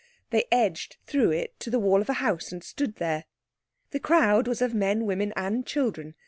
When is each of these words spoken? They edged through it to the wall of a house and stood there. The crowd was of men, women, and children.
They 0.31 0.45
edged 0.51 0.97
through 1.05 1.29
it 1.29 1.59
to 1.59 1.69
the 1.69 1.77
wall 1.77 2.01
of 2.01 2.09
a 2.09 2.13
house 2.13 2.51
and 2.51 2.63
stood 2.63 2.95
there. 2.95 3.25
The 3.91 3.99
crowd 3.99 4.47
was 4.47 4.59
of 4.59 4.73
men, 4.73 5.05
women, 5.05 5.31
and 5.35 5.63
children. 5.63 6.15